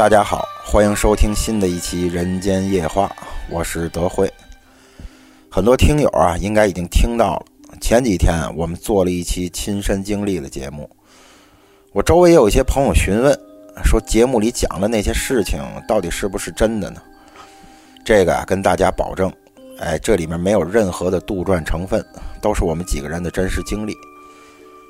[0.00, 3.06] 大家好，欢迎收听新的一期《人间夜话》，
[3.50, 4.32] 我是德惠。
[5.50, 7.44] 很多听友啊，应该已经听到了。
[7.82, 10.88] 前几天我们做了一期亲身经历的节目，
[11.92, 13.38] 我周围也有一些朋友询问，
[13.84, 17.02] 说节目里讲的那些事情到底是不是真的呢？
[18.02, 19.30] 这个啊，跟大家保证，
[19.80, 22.02] 哎，这里面没有任何的杜撰成分，
[22.40, 23.94] 都是我们几个人的真实经历。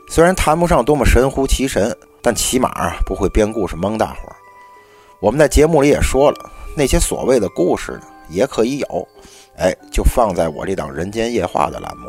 [0.08, 4.36] 虽然谈不上多么神乎其神，但起码啊不会编故事蒙大伙儿。
[5.20, 9.08] 我们在节目里也说了，那些所谓的故事呢，也可以有，
[9.58, 12.08] 哎，就放在我这档《人间夜话》的栏目。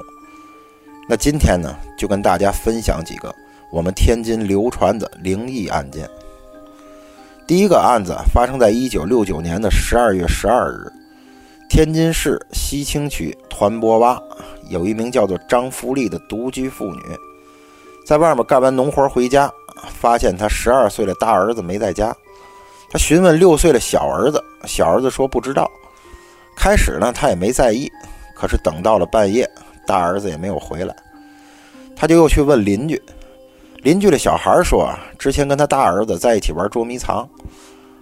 [1.09, 3.33] 那今天呢，就跟大家分享几个
[3.69, 6.09] 我们天津流传的灵异案件。
[7.45, 10.89] 第一个案子发生在一九六九年的十二月十二日，
[11.67, 14.17] 天津市西青区团泊洼
[14.69, 17.01] 有一名叫做张福利的独居妇女，
[18.05, 19.51] 在外面干完农活回家，
[19.99, 22.15] 发现她十二岁的大儿子没在家。
[22.91, 25.71] 他询问六岁的小儿子，小儿子说不知道。
[26.57, 27.89] 开始呢，他也没在意，
[28.35, 29.49] 可是等到了半夜。
[29.87, 30.95] 大儿子也没有回来，
[31.95, 33.01] 他就又去问邻居。
[33.77, 37.27] 邻居的小孩说，之前跟他大儿子在一起玩捉迷藏，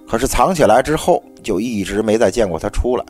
[0.08, 3.06] 可是藏起来之后就一直没再见过他出来。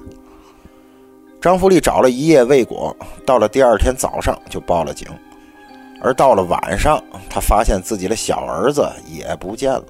[1.41, 5.07] 张福利找了一夜未果，到了第二天早上就报了警。
[6.01, 9.83] 而到了晚上，他发现自己的小儿子也不见了，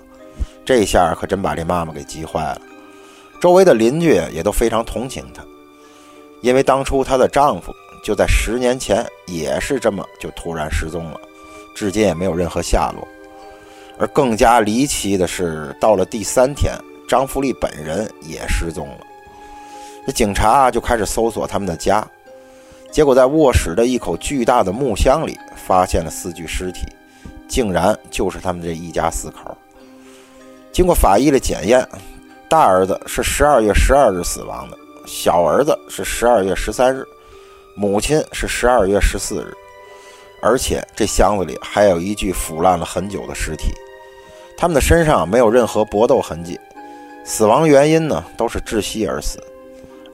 [0.70, 2.62] 这下可真把这妈妈给急坏了。
[3.42, 5.44] 周围的邻居也都非常同情她，
[6.42, 7.74] 因为当初她的丈夫。
[8.04, 11.20] 就在十年前，也是这么就突然失踪了，
[11.76, 13.08] 至今也没有任何下落。
[13.98, 19.00] 而更加离奇的是，到了第三天，张福利本人也失踪了。
[20.06, 22.08] 这警察就开始搜索他们的家，
[22.92, 26.86] 结果在卧室的一口巨大的木箱里发现了四具尸体，
[27.48, 29.58] 竟然就是他们这一家四口。
[30.72, 31.88] 经过法医的检验，
[32.50, 37.06] 大儿子是十二月十二日死亡的，小儿子是十二月十三日。
[37.76, 39.54] 母亲是十二月十四日，
[40.42, 43.72] 而且这箱子里还有一具腐烂了很久的尸体，
[44.58, 46.60] 他们的身上没有任何搏斗痕迹，
[47.24, 49.42] 死亡原因呢都是窒息而死，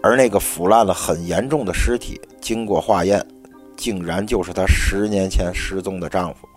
[0.04, 3.26] 而那个腐烂了很严重的尸体，经过化验，
[3.76, 6.48] 竟然就是她十年前失踪的丈夫。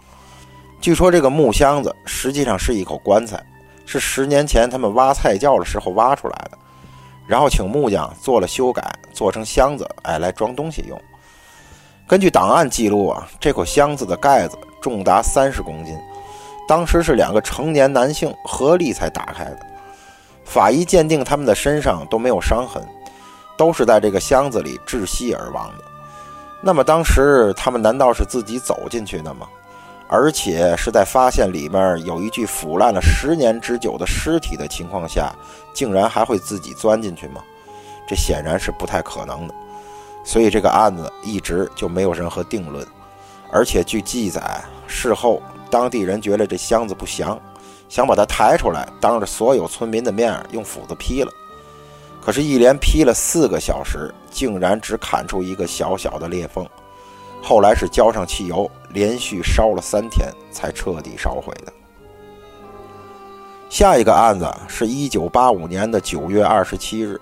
[0.79, 3.43] 据说这个木箱子实际上是一口棺材，
[3.89, 6.59] 是十年前他们挖菜窖的时候挖出来的。
[7.27, 8.83] 然后请木匠做了修改，
[9.15, 11.01] 做成箱子，哎，来装东西用。
[12.07, 15.99] 根据档案记录啊，这口箱子的盖子重达三十公斤，
[16.69, 19.59] 当时是两个成年男性合力才打开的。
[20.45, 22.87] 法医鉴定他们的身上都没有伤痕，
[23.57, 25.85] 都是在这个箱子里窒息而亡的。
[26.63, 29.47] 那么当时他们难道是自己走进去的吗？
[30.09, 35.33] 而且是在发现里面有一具腐烂了十年之久的尸体的情况下，
[35.75, 37.43] 竟然还会自己钻进去吗？
[38.09, 39.55] 这显然是不太可能的。
[40.25, 42.87] 所以这个案子一直就没有任何定论。
[43.51, 47.39] 而且据记载，事后当地人觉得这箱子不祥，
[47.89, 51.31] 想把它抬出来，当着所有村民的面用斧子劈了。
[52.21, 56.67] 可是，一连劈了四个小时，竟然只砍出一个小小的裂缝。
[57.43, 61.73] 后来是浇上汽油，连续烧了三天，才彻底烧毁的。
[63.71, 67.21] 下一个案子是一九八五年的九月二十七日，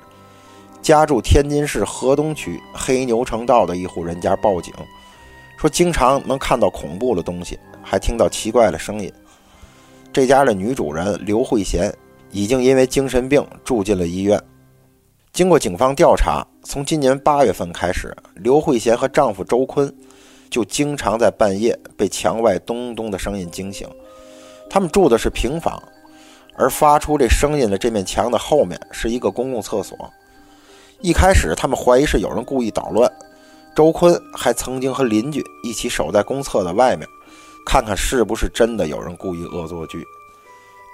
[0.80, 4.72] 家住天津市河东区黑牛城道的一户人家报警，
[5.58, 9.12] 说经常能看到恐怖的东西，还听到奇怪的声音。
[10.12, 11.92] 这家的女主人刘慧贤
[12.30, 14.40] 已经因为精神病住进了医院。
[15.36, 19.94] 经过警方调查，从今年八月份开始，刘慧贤和丈夫周坤
[20.48, 23.86] 就经常在半夜被墙外咚咚的声音惊醒。
[24.70, 25.78] 他们住的是平房，
[26.56, 30.10] 而发出这声音的这面墙的后面是一个公共厕所。
[31.02, 33.12] 一开始，他们怀疑是有人故意捣乱。
[33.76, 37.06] 周坤还曾经和邻居一起守在公厕的外面，
[37.66, 40.02] 看看是不是真的有人故意恶作剧。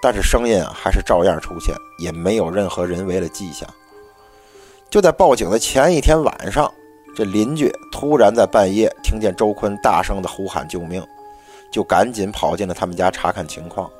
[0.02, 3.68] 但是声音还是照样出现，也没有任何人为的迹象。
[4.92, 6.70] 就在报警的前一天晚上，
[7.16, 11.02] 这邻居突然在半夜听见周坤大声的呼喊救命，
[11.72, 13.90] 就赶紧跑进了他们家查看情况。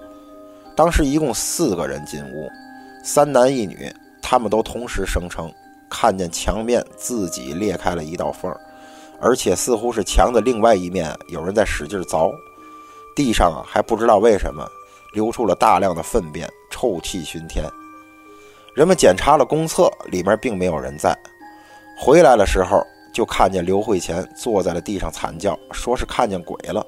[0.77, 2.47] 当时一共四个人进屋，
[3.03, 3.91] 三男一女，
[4.21, 5.51] 他们都同时声称
[5.89, 8.55] 看见墙面自己裂开了一道缝，
[9.19, 12.31] 而且似乎是墙的另外一面有人在使劲凿，
[13.17, 14.63] 地上还不知道为什么
[15.15, 17.65] 流出了大量的粪便，臭气熏天。
[18.75, 21.17] 人们检查了公厕，里面并没有人在。
[21.99, 22.83] 回来的时候，
[23.13, 26.85] 就看见刘慧贤坐在了地上惨叫，说是看见鬼了。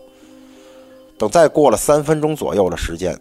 [1.18, 3.14] 等再过了三分钟左右的时间，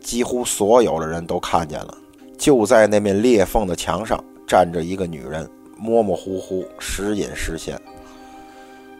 [0.00, 1.96] 几乎所有的人都看见了，
[2.36, 7.80] 就在那面裂缝的墙上站着一个女人，模模糊糊，时隐时现。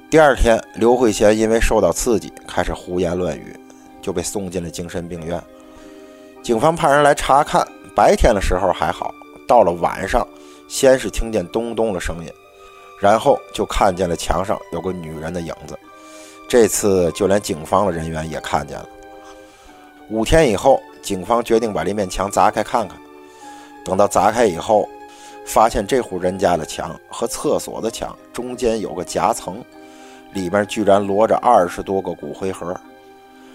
[0.08, 3.54] 第二天，刘慧贤因为受到刺激，开始胡言乱语，
[4.00, 5.40] 就被送进了精神病院。
[6.42, 7.64] 警方派人来查看，
[7.94, 9.14] 白天的时候还好，
[9.46, 10.26] 到了晚上，
[10.68, 12.32] 先是听见咚咚的声音，
[13.00, 15.78] 然后就看见了墙上有个女人的影子。
[16.48, 18.88] 这次就连警方的人员也看见了。
[20.08, 22.98] 五天以后，警方决定把这面墙砸开看看。
[23.84, 24.88] 等到砸开以后，
[25.46, 29.62] 发现这户人家的墙和厕所的墙中间有个夹层。
[30.32, 32.72] 里面居然摞着二十多个骨灰盒，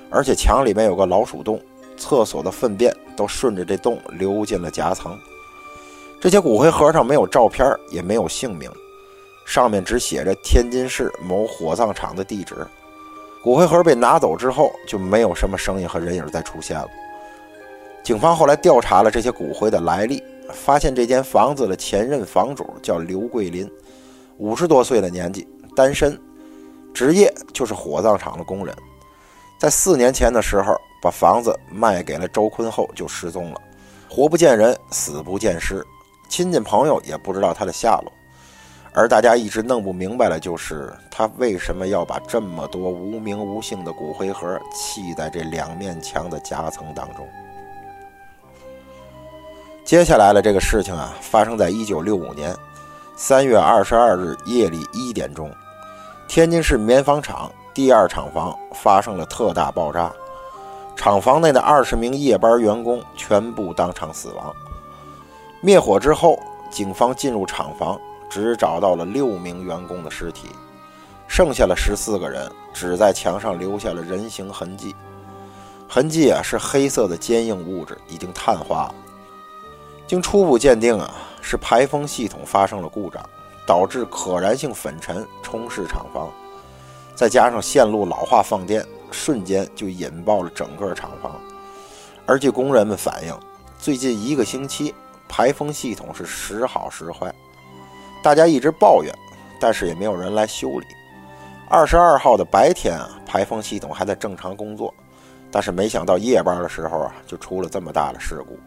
[0.09, 1.57] 而且墙里面有个老鼠洞，
[1.97, 5.17] 厕所的粪便都顺着这洞流进了夹层。
[6.19, 8.71] 这些骨灰盒上没有照片，也没有姓名，
[9.45, 12.55] 上面只写着天津市某火葬场的地址。
[13.43, 16.87] 骨灰盒被拿走之后，就没有什么声音和人影再出现了。
[18.03, 23.69] 警方后来调查了这些骨灰的来历，发现这间房子的前任房主叫刘桂林，
[24.37, 26.19] 五十多岁的年纪，单身。
[26.93, 28.73] 职业就是火葬场的工人，
[29.57, 33.61] 在四年前的时候把房子卖给了周坤后就失踪了，
[34.09, 35.85] 活不见人，死不见尸，
[36.29, 38.11] 亲戚朋友也不知道他的下落。
[38.93, 47.27] 而大家一直弄不明白的就是他为什么要把这么多无名无姓的骨灰盒砌在这两面墙的夹层当中。
[49.83, 52.55] 接下来的这个事情啊，发生在一九六五年
[53.17, 55.51] 三月二十二日夜里一点钟。
[56.27, 60.09] 天津市棉纺厂第二厂房发生了特大爆炸，
[60.95, 64.55] 厂房内的二十名夜班员工全部当场死亡。
[65.59, 66.39] 灭火之后，
[66.71, 67.99] 警方进入厂房，
[68.29, 70.47] 只找到了六名员工的尸体，
[71.27, 74.95] 剩下了十四个人，只在墙上留下了人形痕迹。
[75.85, 78.95] 痕迹啊，是黑色的坚硬物质，已经碳化了。
[80.07, 83.21] 经初步鉴定啊，是排风系统发生了故障。
[83.67, 86.29] 导致可燃性粉尘充斥厂房，
[87.15, 91.39] 再加上线路老化放电，瞬间就引爆了整个厂房。
[92.25, 93.33] 而据工人们反映，
[93.79, 94.93] 最近一个星期
[95.27, 97.33] 排风系统是时好时坏，
[98.21, 99.13] 大家一直抱怨，
[99.59, 100.85] 但是也没有人来修理。
[101.69, 104.93] 二十二号的白天啊，排风系统还在正常工作，
[105.49, 108.59] 但是没想到夜班的时候啊，就出了这么大的事故。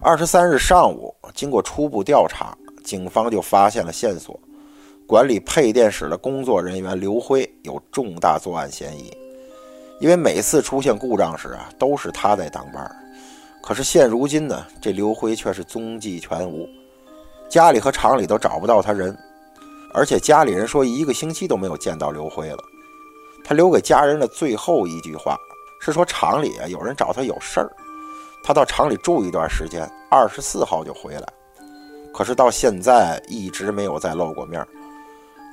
[0.00, 2.56] 二十三日上午，经过初步调查。
[2.84, 4.40] 警方就发现了线索，
[5.08, 9.10] 管理配电室的工作人员刘辉有重大作案嫌疑，
[10.00, 12.94] 因为每次出现故障时啊，都是他在当班。
[13.62, 16.68] 可是现如今呢，这刘辉却是踪迹全无，
[17.48, 19.16] 家里和厂里都找不到他人，
[19.94, 22.62] 而且家里人说一个星期都没有见到刘辉了。
[23.42, 25.38] 他留给家人的最后一句话
[25.80, 27.72] 是说厂里啊有人找他有事儿，
[28.44, 31.24] 他到厂里住一段时间，二十四号就回来。
[32.12, 34.62] 可是到现在一直没有再露过面。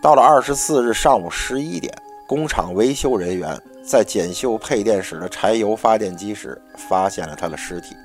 [0.06, 1.92] 到了二十四日上午十一点，
[2.28, 7.98] 工厂维修人员在检修配电室的柴油发电机时，发现了他的尸体。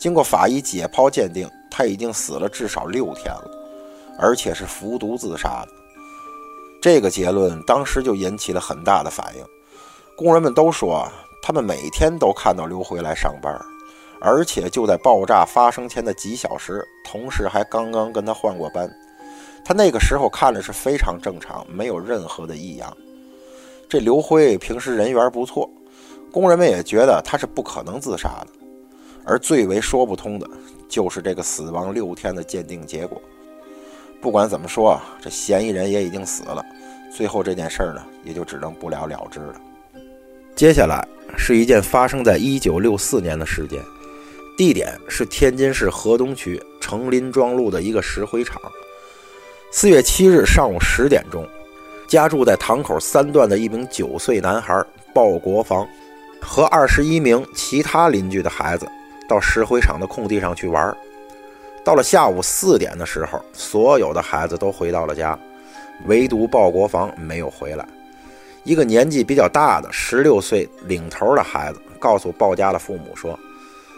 [0.00, 3.48] 经过法医解剖鉴定，他已经死了至少六天了，
[4.18, 5.68] 而且是服毒自杀的。
[6.82, 9.44] 这个结论当时就引起了很大的反应。
[10.16, 11.08] 工人们都说，
[11.40, 13.56] 他们每天都看到刘辉来上班。
[14.20, 18.90] 而且就在爆炸发生前的几小时，同事还刚刚跟他换过班。
[19.66, 22.96] 他那个时候看着是非常正常，没有任何的异样。
[23.88, 25.68] 这刘辉平时人缘不错，
[26.30, 28.46] 工人们也觉得他是不可能自杀的。
[29.24, 30.48] 而最为说不通的
[30.88, 33.20] 就是这个死亡六天的鉴定结果。
[34.20, 36.64] 不管怎么说啊，这嫌疑人也已经死了，
[37.12, 39.60] 最后这件事儿呢，也就只能不了了之了。
[40.54, 41.04] 接下来
[41.36, 43.82] 是一件发生在一九六四年的事件。
[44.56, 48.62] 地点是天津市河东区成林庄路的一个石灰厂。
[49.78, 51.46] 四月七日上午十点钟，
[52.08, 55.86] 家住在堂口三段的一名九岁男孩鲍国防，
[56.40, 58.88] 和二十一名其他邻居的孩子
[59.28, 60.96] 到石灰厂的空地上去玩。
[61.84, 65.38] 到了下午四点的时候，所有的孩子都回到了家，
[66.06, 67.86] 唯独鲍国防没有回来。
[68.64, 73.38] 一个年纪比较大的十六岁领头的孩子告诉鲍家的父母说。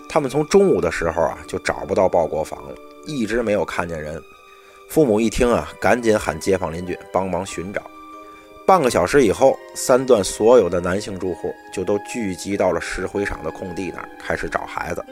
[0.09, 2.75] 他们从中午的时候啊就找不到报国防了，
[3.07, 4.21] 一直没有看见人。
[4.89, 7.83] 父母一听啊，赶紧喊街坊邻居帮忙寻找。
[8.67, 15.05] 半个小时以后，三段所有的男性住户就都聚集到了石灰厂的空地那儿，开始找孩子。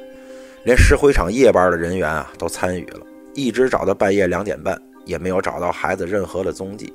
[0.64, 6.92] 连石灰厂夜班的人员啊都参与了，一直找到半夜两点半，也没有找到孩子任何的踪迹。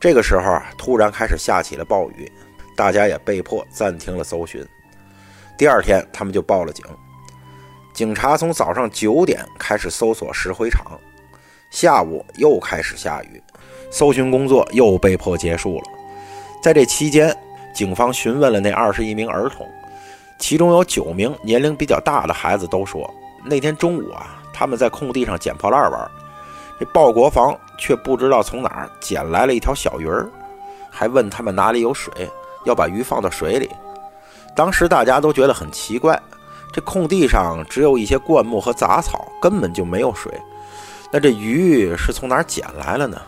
[0.00, 2.30] 这个时候啊，突然开始下起了暴雨，
[2.76, 4.64] 大家也被迫暂停了搜寻。
[5.58, 6.84] 第二天，他们就报了警。
[7.92, 10.98] 警察从早上九点开始搜索石灰厂，
[11.70, 13.42] 下午又开始下雨，
[13.90, 15.84] 搜寻工作又被迫结束了。
[16.62, 17.36] 在这期间，
[17.74, 19.66] 警方询问了那二十一名儿童，
[20.38, 23.08] 其中有九名年龄比较大的孩子都说，
[23.44, 26.10] 那天中午啊，他们在空地上捡破烂玩，
[26.80, 30.28] 这鲍国防却不知道从哪儿捡来了一条小鱼儿，
[30.90, 32.12] 还问他们哪里有水，
[32.64, 33.70] 要把鱼放到水里。
[34.56, 36.20] 当时大家都觉得很奇怪，
[36.72, 40.32] 这空地上只有一些灌木和杂草，根本就没有水，
[41.10, 43.20] 那这鱼是从哪儿捡来了呢？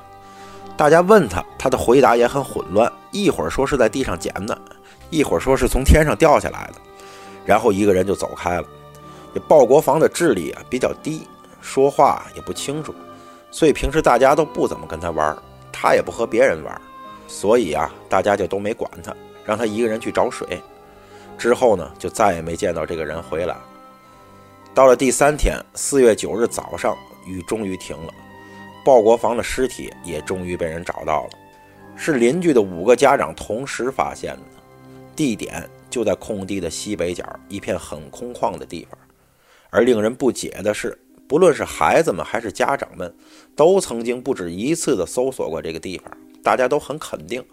[0.77, 4.59] 大家问他，他的回答也很混乱，一会儿说是在地上捡的，
[5.11, 6.81] 一会儿说是从天上掉下来的，
[7.45, 8.67] 然后一个人就走开了。
[9.35, 11.27] 这鲍国防的智力啊比较低，
[11.61, 12.95] 说话也不清楚，
[13.51, 15.37] 所以平时大家都不怎么跟他玩，
[15.71, 16.81] 他也不和别人玩，
[17.29, 20.61] 所以啊，大家就都没管他，让他一个人去找水。
[21.39, 23.57] 之后呢，就再也没见到这个人回来。
[24.75, 26.97] 到了第三天，四月九日早上，
[27.31, 28.13] 雨终于停了。
[28.85, 31.31] 鲍国防的尸体也终于被人找到了，
[31.97, 34.43] 是邻居的五个家长同时发现的，
[35.15, 38.99] 地点就在空地的西北角一片很空旷的地方。
[39.69, 43.15] 而令人不解的是，不论是孩子们还是家长们，
[43.55, 46.11] 都曾经不止一次的搜索过这个地方，
[46.43, 47.45] 大家都很肯定，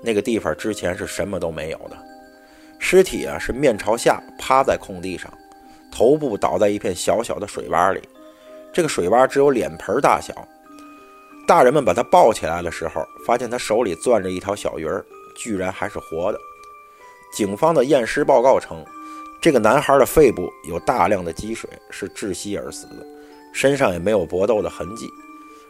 [0.00, 1.96] 那个地方之前是什么都没有的。
[2.78, 5.30] 尸体啊是面朝下趴在空地上，
[5.90, 8.00] 头部倒在一片小小的水洼里，
[8.72, 10.34] 这个水洼只有脸盆大小。
[11.46, 16.38] 大人们把他抱起来的时候，发现他手里攥着一条小鱼儿，居然还是活的。
[17.32, 18.84] 警方的验尸报告称，
[19.40, 23.06] 这个男孩的肺部有大量的积水，是窒息而死的，
[23.52, 25.08] 身上也没有搏斗的痕迹，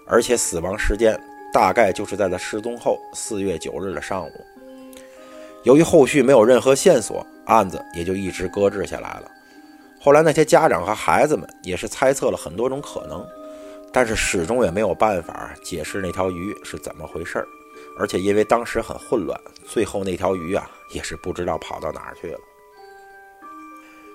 [0.07, 1.21] 而且死亡时间
[1.53, 4.33] 大概就是在他失踪后四月九日的上午。
[5.65, 9.31] 由于后续没有任何线索，案子也就一直搁置下来了。
[10.01, 13.27] 后来那些家长和孩子们也是猜测了很多种可能。
[13.91, 17.49] 但是始终也没有办法解释那条鱼是怎么回事儿，
[17.99, 22.39] 而且因为当时很混乱，最后那条鱼啊也是不知道跑到哪儿去了。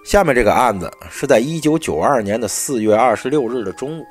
[0.06, 4.06] 下面这个案子是在一九九二年的四月二十六日的中午，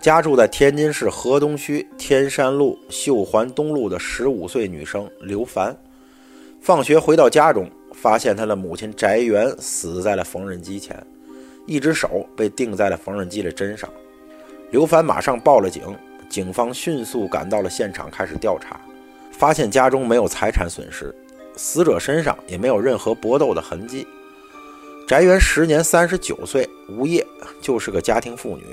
[0.00, 5.76] 家住在天津市河东区天山路秀环东路的十五岁女生刘凡，
[6.62, 10.96] 放学回到家中，发现他的母亲翟元死在了缝纫机前，
[11.66, 13.88] 一只手被钉在了缝纫机的针上。
[14.70, 15.82] 刘凡马上报了警，
[16.28, 18.80] 警方迅速赶到了现场，开始调查，
[19.32, 21.14] 发现家中没有财产损失，
[21.56, 24.06] 死者身上也没有任何搏斗的痕迹。
[25.08, 27.26] 翟元时年三十九岁，无业，
[27.60, 28.64] 就是个家庭妇女，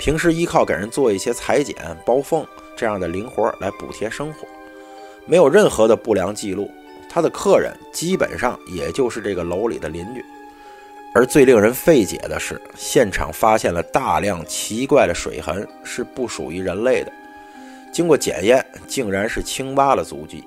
[0.00, 4.40] 平时依靠给人做一些裁剪、包缝这样的零活来补贴生活，
[5.24, 6.68] 没有任何的不良记录。
[7.16, 10.22] 他的客人基本上也就是这个楼里的邻居。
[11.14, 17.12] 而最令人费解的是，现场发现了大量奇怪的水痕，是不属于人类的。
[17.90, 20.44] 经过检验，竟然是青蛙的足迹。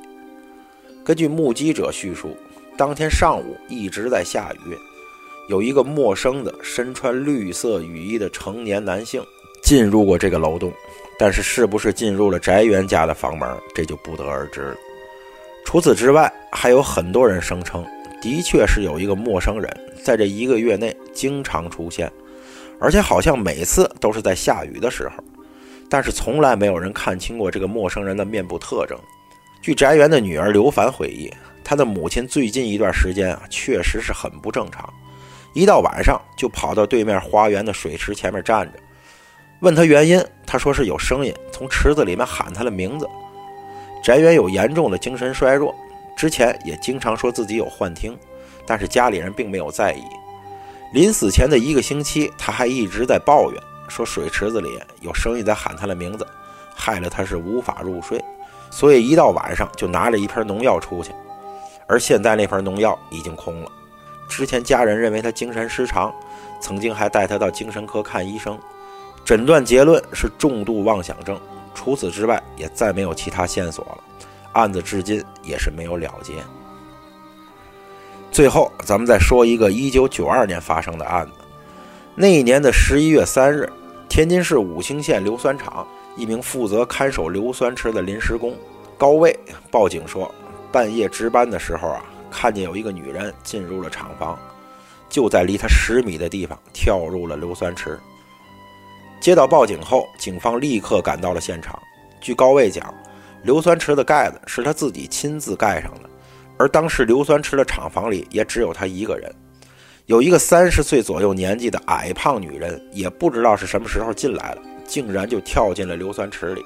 [1.03, 2.37] 根据目击者叙述，
[2.77, 4.77] 当天上午一直在下雨，
[5.49, 9.23] 有一个陌生的身穿绿色雨衣的成年男性
[9.63, 10.71] 进入过这个楼栋，
[11.17, 14.75] 但是是不是进入了翟元家的房门，这就不得而知了。
[15.65, 17.85] 除此之外，还有很多人声称。
[18.21, 19.69] 的确是有一个陌生人
[20.03, 22.11] 在这一个月内经常出现，
[22.77, 25.23] 而且好像每次都是在下雨的时候，
[25.89, 28.99] 但是从来没有人看清过这个陌生人的面部特征。
[29.61, 31.31] 据翟园的女儿刘凡回忆，
[31.63, 34.93] 她的母亲最近一段时间啊，确实是很不正常，
[35.53, 38.73] 一到晚上就跑到对面花园的水池前面站着。
[39.61, 43.07] 问他原因，他说是有声音从池子里面喊他的名字。
[44.03, 45.73] 翟元有严重的精神衰弱。
[46.15, 48.17] 之前也经常说自己有幻听，
[48.65, 50.03] 但是家里人并没有在意。
[50.91, 56.27] 临死前的一个星期，他还一直在抱怨，说水池子里有声音在喊他的名字，
[56.75, 58.21] 害了他是无法入睡，
[58.69, 61.11] 所以一到晚上就拿着一瓶农药出去。
[61.87, 63.71] 而现在那瓶农药已经空了。
[64.27, 66.13] 之前家人认为他精神失常，
[66.59, 68.59] 曾经还带他到精神科看医生，
[69.23, 71.39] 诊断结论是重度妄想症。
[71.79, 74.03] 除此之外，也再没有其他线索了。
[74.51, 76.33] 案子至今也是没有了结。
[78.29, 81.31] 最后，咱们再说一个1992年发生的案子。
[82.15, 83.71] 那一年的11月3日，
[84.09, 88.53] 天津市武清县硫酸厂一名负责看守硫酸池的临时工
[88.97, 89.33] 高卫
[89.71, 90.29] 报警说，
[90.73, 94.37] 半夜值班的时候啊，看见有一个女人进入了厂房，
[95.07, 97.97] 就在离他十米的地方跳入了硫酸池。
[99.29, 101.79] 接到报警后，警方立刻赶到了现场。
[102.19, 102.91] 据高卫讲。
[103.43, 106.09] 硫酸池的盖子是他自己亲自盖上的，
[106.57, 109.31] 而当时硫酸池的厂房里也只有他一个人。
[110.07, 116.61] 有一个三十岁左右年纪的矮胖女人，也不知道是什么时候进来了，竟然就跳进了硫酸池里，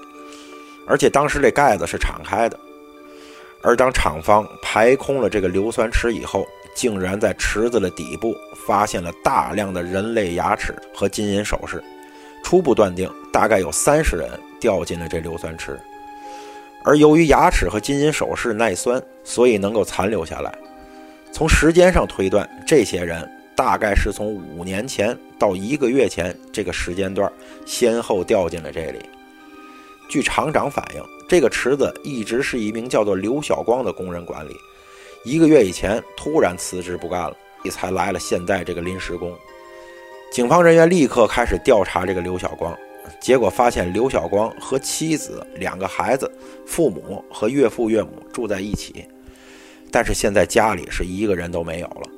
[0.87, 2.57] 而且当时这盖子是敞开的。
[3.61, 8.33] 而当厂方排空了这个硫酸池以后，竟然在池子的底部
[8.65, 11.83] 发现了大量的人类牙齿和金银首饰，
[12.43, 15.79] 初步断定大概有三十人掉进了这硫酸池。
[16.85, 20.53] 而由于牙齿和金银首饰耐酸，所以能够残留下来。
[21.31, 27.31] 从时间上推断，这些人大概是从五年前到一个月前这个时间段
[27.65, 28.99] 先后掉进了这里。
[30.09, 34.55] 据厂长反映，这个池子一直是一名叫做刘晓光的工人管理。
[35.23, 37.35] 一个月以前突然辞职不干了，
[37.71, 39.33] 才来了现在这个临时工。
[40.33, 42.75] 警方人员立刻开始调查这个刘晓光，
[43.21, 46.27] 结果发现刘晓光和妻子、两个孩子、
[46.65, 49.07] 父母和岳父岳母住在一起，
[49.91, 52.09] 但是现在家里是一个人都没有了。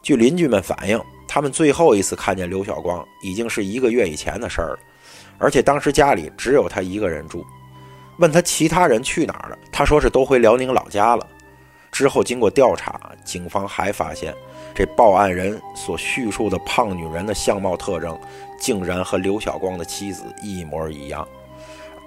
[0.00, 0.98] 据邻居们反映，
[1.28, 4.78] 他们最后一次看见刘晓光已经是一个月以前的事儿了。
[5.36, 7.44] 而且当时家里只有他一个人住，
[8.20, 11.28] 问他其他人去哪儿了，他说是都回辽宁老家了。
[11.92, 14.34] 之后经过调查，警方还发现，
[14.74, 18.18] 这报案人所叙述的胖女人的相貌特征，
[18.58, 21.26] 竟然和刘晓光的妻子一模一样。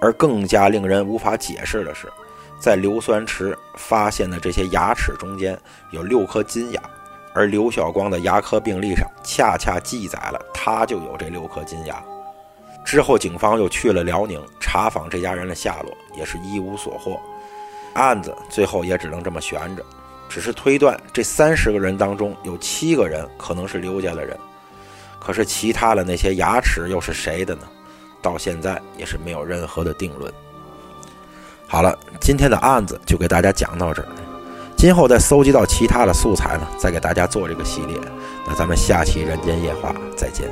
[0.00, 2.12] 而更加令人无法解释的是，
[2.58, 5.58] 在硫酸池发现的这些牙齿中间
[5.92, 6.82] 有六颗金牙，
[7.34, 12.02] 而刘晓光的牙科病历上恰恰记载了他就有这六颗金牙。
[12.84, 17.18] 之后，警方又去了辽宁查访这家人的下落，也是一无所获。
[17.94, 19.82] 案子最后也只能这么悬着，
[20.34, 24.36] 只是推断这三十个人当中有七个人可能是刘家的人。
[25.20, 27.62] 可是其他的那些牙齿又是谁的呢？
[28.20, 30.32] 到现在也是没有任何的定论。
[31.68, 34.08] 好了，今天的案子就给大家讲到这儿。
[34.76, 37.96] 今后再搜集到其他的素材呢，再给大家做这个系列。
[38.44, 40.50] 那咱们下期《人间夜话》再见。